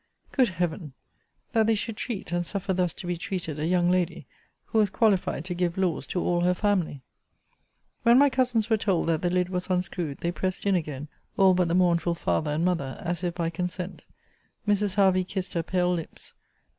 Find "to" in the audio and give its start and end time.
2.95-3.05, 5.45-5.53, 6.07-6.19